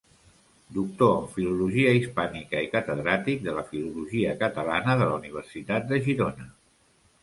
[0.77, 6.55] Doctor en Filologia Hispànica i catedràtic de Filologia Catalana de la Universitat de Girona.